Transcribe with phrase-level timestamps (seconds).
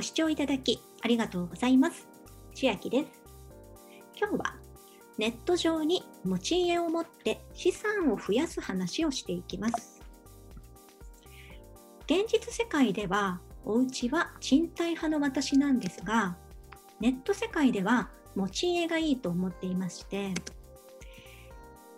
[0.00, 2.08] ご視聴いただきありがとうございます。
[2.54, 3.22] 千秋です。
[4.18, 4.56] 今日は
[5.18, 10.00] ネット上に持ち家を持って資産を増やす話をしていきます。
[12.06, 16.38] 現実世界ではお家は賃貸派の私なんですが、
[16.98, 20.32] ネット世界では持ち家がいいと思っていまして、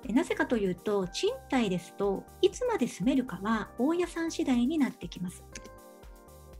[0.08, 5.44] なぜかというと、賃貸ですといつまで住めるかは大家さん次第になってきます。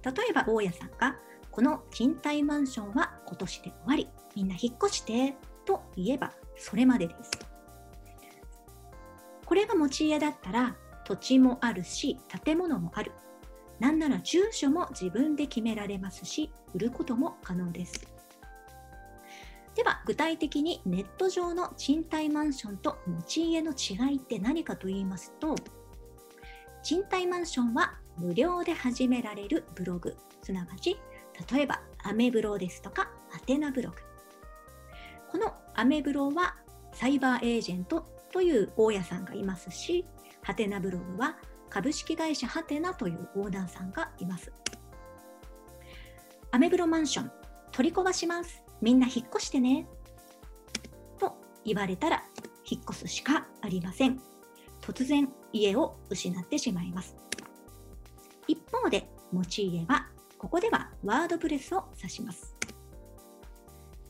[0.05, 1.17] 例えば大家さんが、
[1.51, 7.31] この賃貸マンションは今年で終わり、みんな引っ越してと言えばそれまでです。
[9.45, 13.13] これが持ち家だったら土地もあるし建物もある。
[13.79, 18.07] なんなら住所も自分で決められますし売ることも可能です。
[19.75, 25.55] では具体的にネット上の賃貸マンションと持ち家の違いって何かと言いますと
[26.83, 30.97] 賃貸マンションは無料で始められるブログすなわち
[31.53, 33.97] 例えばアメブロですとかアテナブログ
[35.31, 36.57] このアメブロは
[36.93, 40.05] サイバーエージェントという大家さんがいますし
[40.43, 41.37] ハテナブログは
[41.71, 44.53] 株式会社ハテナというオーナーさんがいます
[46.51, 47.33] アメブロマンション
[47.71, 49.87] 取り壊しますみんな引っ越してね。
[51.21, 52.25] と言われたら
[52.69, 54.21] 引っ越すしかありません。
[54.83, 57.17] 突然家を失ってしまいます。
[58.47, 62.55] 一方で持ち家はここではワードプレスを指します。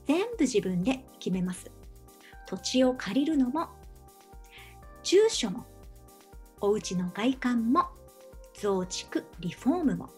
[0.06, 1.70] 全部自分で決めます。
[2.46, 3.68] 土地を借りるのも
[5.02, 5.64] 住所も
[6.60, 7.86] お家の外観も
[8.54, 10.10] 増築リフォームも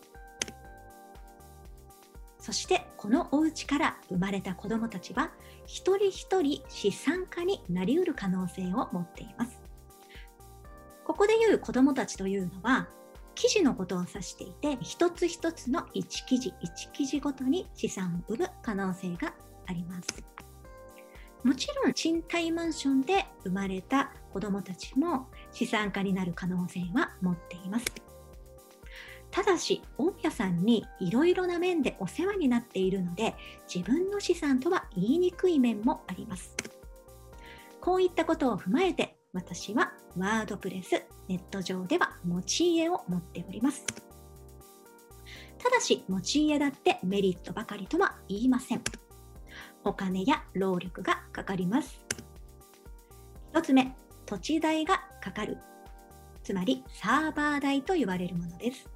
[2.38, 5.30] そしてこのお家から生まれた子どもたちは
[5.64, 9.63] 一人一人資産家になりうる可能性を持っています。
[11.04, 12.88] ここでいう子どもたちというのは
[13.34, 19.34] 記事のことを指していて一つ一つの1記事1記事ごとに資産を生む可能性が
[19.66, 20.24] あります。
[21.42, 27.84] もちろん賃貸マンションで生まれた子どもたちも資産家になる可能性は持っています。
[29.30, 33.34] ただし大家さんにいろいろな面でお世話になっているので
[33.66, 36.54] 自分の資産とは言いにくい面もあります
[37.80, 40.92] こういったことを踏まえて私はワードプレス
[41.28, 43.84] ネット上では持ち家を持っております。
[45.58, 48.82] ただし持ち家だってメリットばかりとは言いません。
[49.82, 52.00] お金や労力がかかります。
[53.52, 55.58] 1つ目土地代がかかる。
[56.44, 58.88] つまりサーバー代と言われるものです。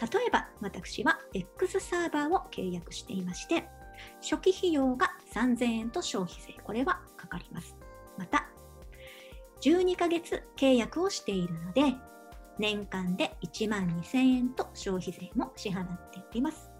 [0.00, 3.68] 例えば私は X サーバーを契約していまして
[4.20, 6.54] 初期費用が3000円と消費税。
[6.62, 7.76] これはかかります。
[8.18, 8.46] また
[9.60, 11.94] 12ヶ月契約をしているので
[12.58, 16.70] 年間で1万2000円と消費税も支払っております。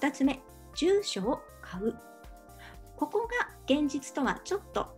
[0.00, 0.40] 2つ目
[0.74, 1.94] 住所を買う。
[2.96, 4.96] ここが現実とはちょっと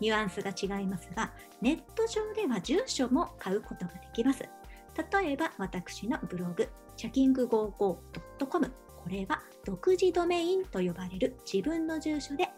[0.00, 4.42] ニュアンスが違いますがネット上では住所も買うことができます。
[4.42, 8.72] 例えば私のブログ、チャキング 55.com
[9.02, 12.48] これは独自ドメインと呼ばれる自分の住所で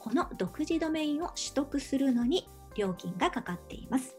[0.00, 4.16] この独自ドメインを取得するのに料金がかかっています。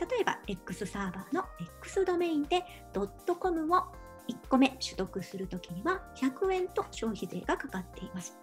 [0.00, 1.44] 例えば X サーバーの
[1.80, 3.84] X ドメインで .com を
[4.28, 8.36] 1個目取得するときには100円と消費税がかかっています。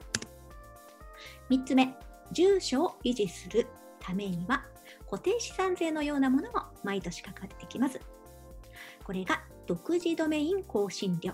[1.50, 1.94] 3つ目、
[2.32, 3.68] 住所を維持する
[4.00, 4.64] ためには
[5.10, 8.00] 固定資産税のようなものも毎年かかってきます。
[9.04, 11.34] これが独自ドメイン更新料。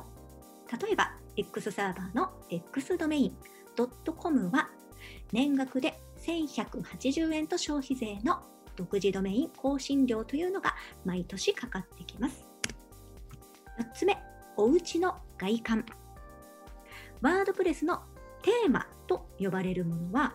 [0.81, 3.37] 例えば、X サーバーの X ドメイン
[4.17, 4.69] .com は
[5.35, 8.39] 年額で1180円と消費税の
[8.77, 10.73] 独自ドメイン更新料というのが
[11.03, 12.47] 毎年かかってきます。
[13.77, 14.17] 4つ目、
[14.55, 15.85] おうちの外観。
[17.21, 18.01] ワードプレスの
[18.43, 20.33] テーマと呼ばれるものは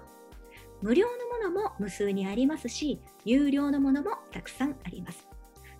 [0.83, 1.06] 無料
[1.41, 5.27] のものも無数にありますし有料のものもたくさんあります。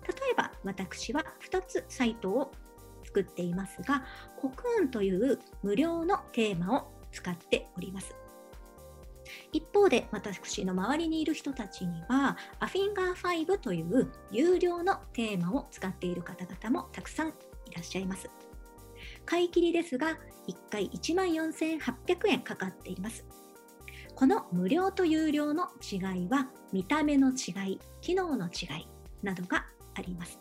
[0.07, 2.51] 例えば私は2つサイトを
[3.03, 4.03] 作っていますが、
[4.39, 8.20] コクーンという無料のテーマを使っております。
[9.53, 17.31] 一方で私の周りにいる人たちにはアフィンガー5という有料のテーマを使っている方々もたくさんい
[17.73, 18.29] らっしゃいます。
[19.25, 20.17] 買い切りですが
[20.47, 23.25] 1回14,800円かかっています。
[24.15, 25.95] この無料と有料の違
[26.25, 28.87] いは見た目の違い、機能の違い
[29.23, 29.65] などが
[29.95, 30.39] あります。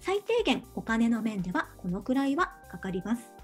[0.00, 3.43] 最低限お金の面ではこのくらいはかかります。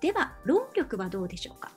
[0.00, 1.72] では、労力はどうでしょうか？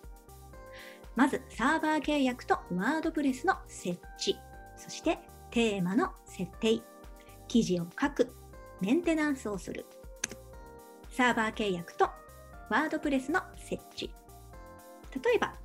[1.15, 4.37] まず、サーバー契約とワードプレスの設置、
[4.77, 5.19] そして
[5.51, 6.81] テーマの設定、
[7.47, 8.33] 記事を書く、
[8.81, 9.85] メンテナンスをする、
[11.11, 12.09] サーバー契約と
[12.69, 14.13] ワードプレスの設置。
[15.23, 15.55] 例えば、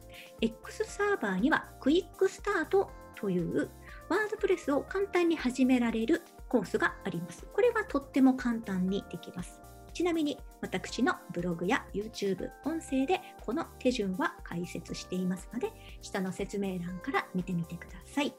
[0.41, 3.71] X サーバーにはクイックスタートという
[4.09, 7.47] ワードプレスを簡単に始められるコースがあります。
[7.53, 9.61] これはとっても簡単にできます。
[9.95, 18.35] ちなみに私のブログや YouTube、音声でこの手順は解説していますので、下の説明欄から見てみてください。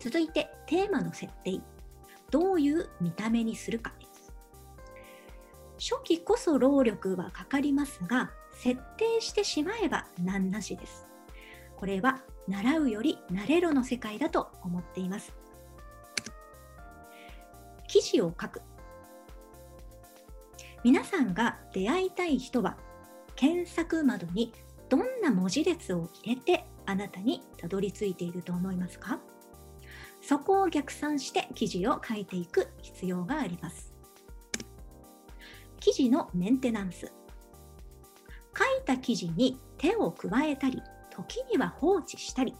[0.00, 1.60] 続いてテーマの設定。
[2.30, 4.32] どういう見た目にするかです。
[5.94, 11.06] 初期こそ労力はかかりますが、設定してしまえば難なしです。
[11.76, 15.34] これは習うより慣れろの世界だと思っています。
[17.86, 18.62] 記事を書く。
[20.84, 22.76] 皆さんが出会いたい人は
[23.36, 24.52] 検索窓に
[24.90, 29.18] どんな文字列を入れてあなたにたどり着いていると思いますか？
[30.20, 33.94] そこを逆算して記事を書いていく必要があります。
[35.80, 37.10] 記事のメンテナンス。
[38.56, 42.54] 書いた記事に手を加えたり、時には放置したり、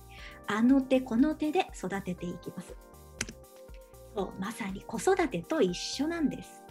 [0.46, 2.74] あの手この手で育てていきます。
[4.16, 6.63] そうまさに子育てと一緒なんです。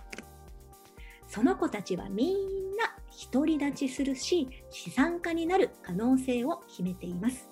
[1.33, 2.35] その子たちはみん
[2.77, 2.95] な
[3.31, 7.49] 独り立ちするし、資産家になる可能性を秘めています。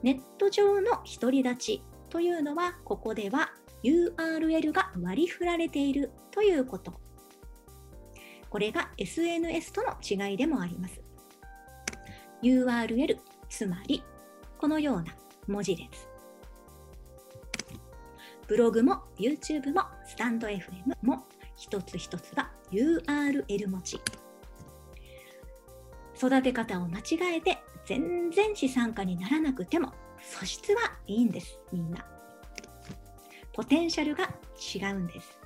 [0.00, 3.50] ネット上の独り立ちというのは、ここでは
[3.82, 7.00] URL が割り振られているということ。
[8.48, 11.00] これが SNS との違いでもあります。
[12.44, 13.18] URL、
[13.48, 14.04] つまり
[14.56, 15.06] このような
[15.48, 15.88] 文字列。
[18.46, 20.60] ブログも YouTube もスタンド FM
[21.02, 21.26] も
[21.64, 23.98] 一つ一つが URL 文字。
[26.14, 32.04] 育て方を間違えて全然資産家にならなくても素質はいいんです、みんな。
[33.54, 34.24] ポテンシャルが
[34.74, 35.40] 違うんです。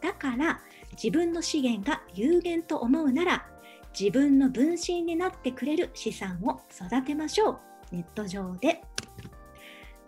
[0.00, 0.62] だから
[0.92, 3.46] 自分の資源が有限と思うなら
[3.98, 7.58] 自分の分身になってくれる資産を育てましょう
[7.92, 8.82] ネット上で。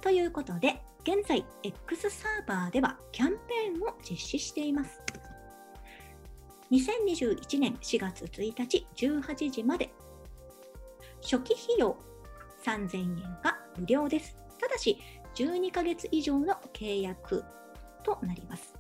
[0.07, 5.03] ということで現在 X サーバーではキャンペーンを実施しています。
[6.71, 9.91] 2021年4月1日18時まで
[11.21, 11.97] 初期費用
[12.65, 14.37] 3000円が無料です。
[14.61, 14.97] ただし
[15.35, 17.43] 12ヶ月以上の契約
[18.05, 18.77] となります。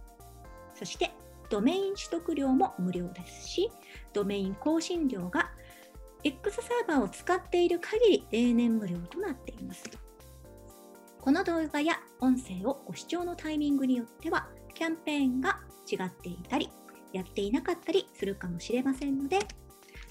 [0.76, 1.10] そして
[1.50, 3.72] ドメイン取得料も無料ですし、
[4.12, 5.50] ドメイン更新料が
[6.22, 10.05] X サーバーを使っている限り永年無料となっています。
[11.26, 15.58] この動画や音声をご視聴のタイミングによっては、キャンペーンが
[15.90, 16.70] 違っていたり、
[17.12, 19.40] やっていなかったりするかもしれませんので、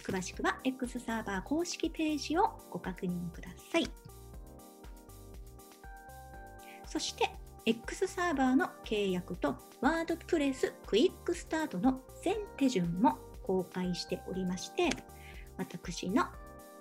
[0.06, 3.89] 詳しくは X サーバー公式ページをご確認ください。
[6.85, 7.31] そして
[7.65, 14.89] X サーバーの契約とワードプレスクイックスタートの全手順も公開しておりまして、
[15.56, 16.25] 私の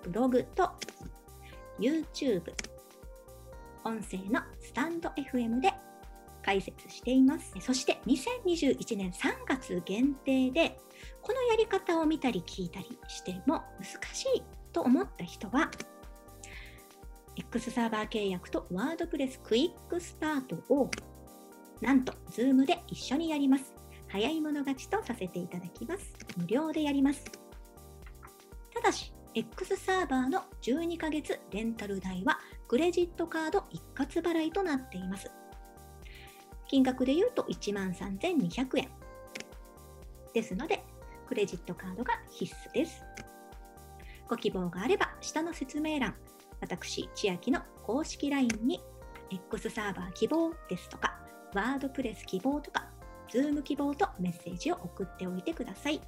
[0.03, 0.73] ブログと
[1.79, 2.43] YouTube、
[3.85, 5.73] 音声のスタンド FM で
[6.43, 7.55] 解説しています。
[7.61, 10.79] そして2021年3月限定で、
[11.23, 14.43] このやり方を見たり聞いたりしても難しい
[14.73, 15.71] と思った人は、
[17.37, 20.91] X サーバー契約とワードプレスクイックスタートを
[21.81, 23.75] なんと Zoom で一緒にやります。
[24.09, 26.15] 早い者勝ちとさせていただきます。
[26.37, 27.25] 無料でやります。
[28.73, 32.39] ただし、X サーバーの12ヶ月レンタル代は
[32.69, 35.29] クレジットカード一括払いとなっています。
[36.69, 38.89] 金額で言うと1万3200円。
[40.33, 40.85] ですので、
[41.27, 43.03] クレジットカードが必須です。
[44.29, 46.15] ご希望があれば、下の説明欄、
[46.61, 48.81] 私、千秋の公式 LINE に
[49.31, 51.19] X サーバー希望ですとか、
[51.55, 52.89] ワードプレス希望とか、
[53.29, 56.01] Zoom 希望とメッセージを送っておいてください。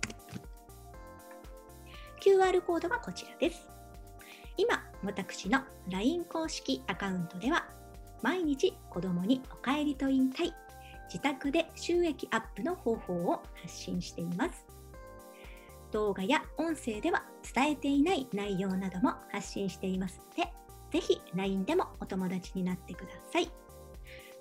[2.27, 3.69] QR コードはこちらです。
[4.57, 7.69] 今、私の LINE 公式アカウントでは、
[8.21, 10.53] 毎日子供にお帰りと言いたい、
[11.07, 14.67] 自宅で収益アップの方法を発信しています。
[15.93, 17.23] 動画や音声では
[17.55, 20.53] 伝えていない内容なども発信していますので、
[20.91, 23.49] ぜひ LINE でもお友達になってください。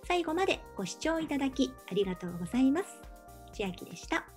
[0.07, 2.99] 最後までご視聴いただきありがとうございます。
[3.53, 4.34] 千秋でした。